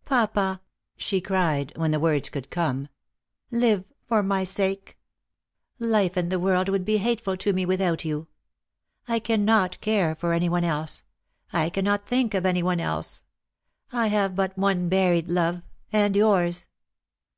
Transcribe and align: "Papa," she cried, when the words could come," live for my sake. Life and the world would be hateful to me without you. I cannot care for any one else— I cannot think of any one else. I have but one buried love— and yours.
"Papa," 0.06 0.62
she 0.96 1.20
cried, 1.20 1.70
when 1.76 1.90
the 1.90 2.00
words 2.00 2.30
could 2.30 2.48
come," 2.48 2.88
live 3.50 3.84
for 4.08 4.22
my 4.22 4.42
sake. 4.42 4.96
Life 5.78 6.16
and 6.16 6.32
the 6.32 6.38
world 6.40 6.70
would 6.70 6.86
be 6.86 6.96
hateful 6.96 7.36
to 7.36 7.52
me 7.52 7.66
without 7.66 8.02
you. 8.02 8.26
I 9.06 9.18
cannot 9.18 9.78
care 9.82 10.14
for 10.16 10.32
any 10.32 10.48
one 10.48 10.64
else— 10.64 11.02
I 11.52 11.68
cannot 11.68 12.06
think 12.06 12.32
of 12.32 12.46
any 12.46 12.62
one 12.62 12.80
else. 12.80 13.24
I 13.92 14.06
have 14.06 14.34
but 14.34 14.56
one 14.56 14.88
buried 14.88 15.28
love— 15.28 15.60
and 15.92 16.16
yours. 16.16 16.66